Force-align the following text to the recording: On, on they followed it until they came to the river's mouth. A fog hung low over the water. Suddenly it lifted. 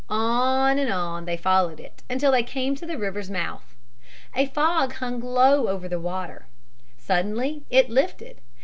On, 0.09 0.79
on 0.89 1.25
they 1.25 1.37
followed 1.37 1.79
it 1.79 2.01
until 2.09 2.31
they 2.31 2.41
came 2.41 2.73
to 2.73 2.87
the 2.87 2.97
river's 2.97 3.29
mouth. 3.29 3.75
A 4.35 4.47
fog 4.47 4.93
hung 4.93 5.19
low 5.19 5.67
over 5.67 5.87
the 5.87 5.99
water. 5.99 6.47
Suddenly 6.97 7.65
it 7.69 7.87
lifted. 7.87 8.41